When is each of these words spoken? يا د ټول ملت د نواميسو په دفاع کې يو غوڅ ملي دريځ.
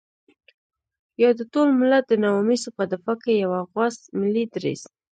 يا 1.21 1.29
د 1.39 1.41
ټول 1.53 1.67
ملت 1.79 2.03
د 2.07 2.13
نواميسو 2.23 2.69
په 2.77 2.83
دفاع 2.91 3.15
کې 3.23 3.33
يو 3.43 3.51
غوڅ 3.71 3.95
ملي 4.19 4.43
دريځ. 4.53 4.81